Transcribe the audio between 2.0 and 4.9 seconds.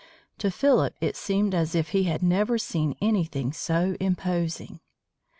had never seen anything so imposing.